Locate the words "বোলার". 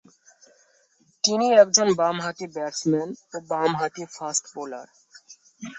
4.53-4.87